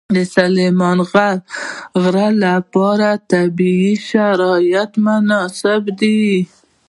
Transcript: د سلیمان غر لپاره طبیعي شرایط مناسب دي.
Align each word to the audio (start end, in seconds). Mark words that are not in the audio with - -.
د 0.15 0.17
سلیمان 0.35 0.97
غر 2.01 2.15
لپاره 2.45 3.09
طبیعي 3.31 3.93
شرایط 4.09 4.91
مناسب 5.05 5.81
دي. 5.99 6.23